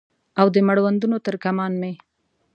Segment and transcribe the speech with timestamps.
[0.39, 1.93] او د مړوندونو تر کمان مې